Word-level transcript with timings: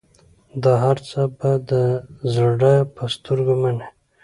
دا 0.63 0.73
هرڅه 0.85 1.21
به 1.37 1.51
د 1.69 1.71
زړه 2.33 2.73
په 2.95 3.03
سترګو 3.15 3.53
منې. 3.61 3.87